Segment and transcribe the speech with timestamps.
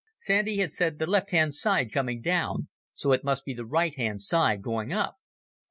[0.17, 3.93] Sandy had said the left hand side coming down, so it must be the right
[3.93, 5.17] hand side going up.